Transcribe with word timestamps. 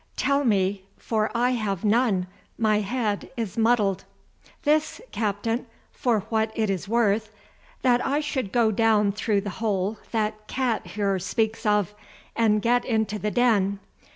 "Tell 0.17 0.43
me, 0.43 0.85
for 0.97 1.29
I 1.35 1.51
have 1.51 1.83
none; 1.85 2.25
my 2.57 2.79
head 2.79 3.29
is 3.37 3.55
muddled." 3.55 4.03
"This, 4.63 4.99
Captain, 5.11 5.67
for 5.91 6.21
what 6.21 6.51
it 6.55 6.71
is 6.71 6.87
worth; 6.89 7.31
that 7.83 8.03
I 8.03 8.19
should 8.19 8.51
go 8.51 8.71
down 8.71 9.11
through 9.11 9.41
the 9.41 9.51
hole 9.61 9.99
that 10.11 10.47
Cat 10.47 10.87
here 10.87 11.19
speaks 11.19 11.67
of, 11.67 11.93
and 12.35 12.63
get 12.63 12.83
into 12.83 13.19
the 13.19 13.29
den. 13.29 13.77